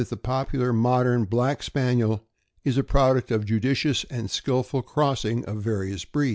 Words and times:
the 0.09 0.17
popular 0.17 0.73
modern 0.73 1.25
Black 1.25 1.61
Spaniel 1.61 2.25
is 2.63 2.75
a 2.75 2.83
product 2.83 3.29
of 3.29 3.45
judicious 3.45 4.03
and 4.05 4.31
skillful 4.31 4.81
crossing 4.81 5.45
of 5.45 5.57
various 5.61 6.05
breeds. 6.05 6.29